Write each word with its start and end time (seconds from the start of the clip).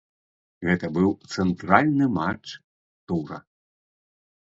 Гэта 0.67 0.85
быў 0.95 1.09
цэнтральны 1.33 2.05
матч 2.17 2.45
тура. 3.07 3.37